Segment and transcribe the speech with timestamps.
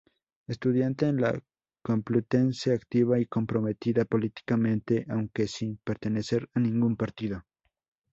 [0.47, 1.39] Estudiante en la
[1.85, 7.43] Complutense, activa y comprometida políticamente aunque sin pertenecer a ningún partido.